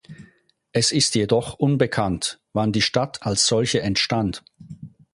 Es 0.71 0.91
ist 0.91 1.13
jedoch 1.13 1.59
unbekannt, 1.59 2.39
wann 2.53 2.71
die 2.71 2.81
Stadt 2.81 3.19
als 3.21 3.45
solche 3.45 3.81
entstand. 3.81 4.43